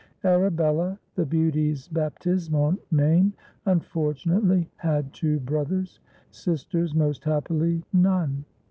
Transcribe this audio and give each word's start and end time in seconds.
Arabella 0.23 0.97
(the 1.13 1.27
beauty's 1.27 1.87
baptismal 1.87 2.75
name) 2.89 3.33
unfortunately 3.67 4.67
had 4.77 5.13
two 5.13 5.39
brothers; 5.41 5.99
sisters, 6.31 6.95
most 6.95 7.23
happily, 7.23 7.83
none. 7.93 8.43